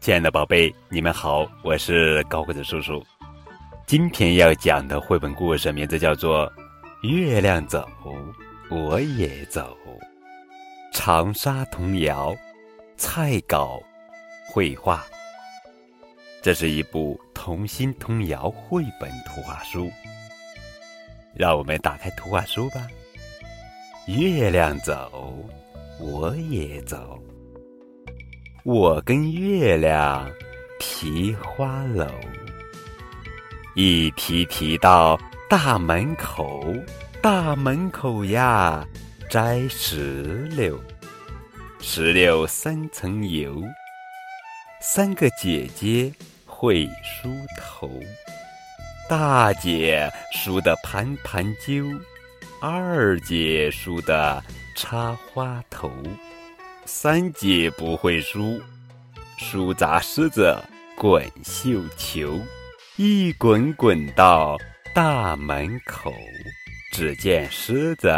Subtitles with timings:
[0.00, 3.04] 亲爱的宝贝，你们好，我是高个子叔叔。
[3.84, 6.50] 今天要讲的绘本故事名字叫做
[7.08, 7.86] 《月亮走，
[8.70, 9.76] 我也走》。
[10.96, 12.34] 长沙童谣，
[12.96, 13.82] 蔡稿，
[14.48, 15.04] 绘画。
[16.40, 19.90] 这是一部童心童谣绘本图画书。
[21.34, 22.86] 让我们打开图画书吧。
[24.06, 25.36] 月亮走，
[25.98, 27.20] 我也走。
[28.70, 30.30] 我跟月亮
[30.78, 32.06] 提花篓，
[33.74, 35.18] 一提提到
[35.48, 36.62] 大门口，
[37.22, 38.86] 大门口呀
[39.30, 40.78] 摘石榴，
[41.80, 43.58] 石榴三层油，
[44.82, 46.12] 三个姐姐
[46.44, 47.90] 会梳头，
[49.08, 51.86] 大姐梳的盘盘揪，
[52.60, 54.44] 二姐梳的
[54.76, 55.90] 插花头。
[56.90, 58.58] 三姐不会输，
[59.36, 60.56] 输砸狮子
[60.96, 62.40] 滚绣球，
[62.96, 64.56] 一滚滚到
[64.94, 66.10] 大门口，
[66.90, 68.10] 只见狮子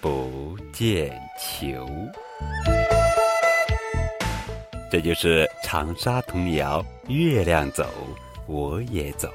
[0.00, 1.88] 不见球。
[4.90, 7.88] 这就是长沙童谣《月亮走，
[8.48, 9.28] 我也走》。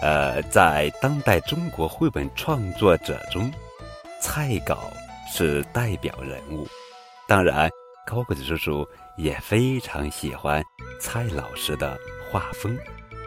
[0.00, 3.52] 呃，在当代中国绘本创作者中，
[4.20, 4.92] 蔡稿
[5.28, 6.68] 是代表人物。
[7.32, 7.66] 当然，
[8.06, 10.62] 高个子叔叔也非常喜欢
[11.00, 11.98] 蔡老师的
[12.30, 12.76] 画风。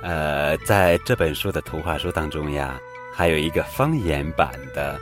[0.03, 2.79] 呃，在这本书的图画书当中呀，
[3.11, 4.99] 还有一个方言版的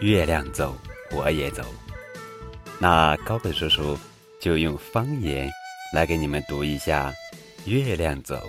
[0.02, 0.74] 《月亮走，
[1.10, 1.62] 我也走》。
[2.78, 3.98] 那高个子叔叔
[4.40, 5.52] 就用方言
[5.92, 7.12] 来给你们读一下
[7.70, 8.40] 《月亮走，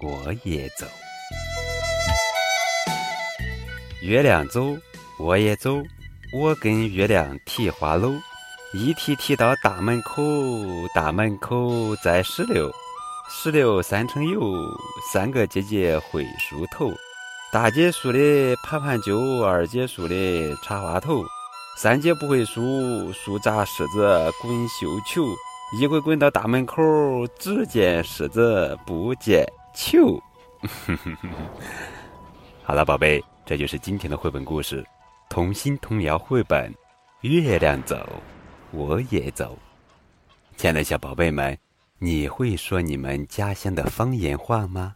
[0.00, 0.86] 我也走》。
[4.00, 4.74] 月亮走，
[5.18, 5.76] 我也走，
[6.32, 8.18] 我跟月亮提花篓。
[8.72, 10.22] 一提提到大门口，
[10.94, 12.70] 大门口栽石榴，
[13.28, 14.40] 石榴三层油，
[15.12, 16.92] 三个姐姐会梳头，
[17.52, 21.24] 大姐梳的盘盘揪，二姐梳的插花头，
[21.78, 25.26] 三姐不会梳，梳砸柿子滚绣球，
[25.76, 26.80] 一滚滚到大门口，
[27.40, 29.44] 只见柿子不见
[29.74, 29.98] 球。
[32.62, 34.86] 好了，宝贝，这就是今天的绘本故事，
[35.28, 36.72] 童心童谣绘本
[37.22, 37.96] 《月亮走》。
[38.72, 39.58] 我也走，
[40.56, 41.58] 亲爱的小宝贝们，
[41.98, 44.94] 你会说你们家乡的方言话吗？